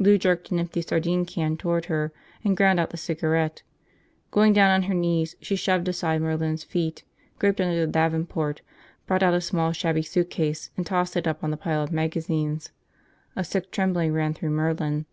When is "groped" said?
7.38-7.60